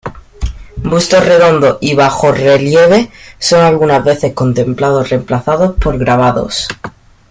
[0.77, 6.67] Busto redondo y bajorrelieve son algunas veces completados o reemplazados por grabados.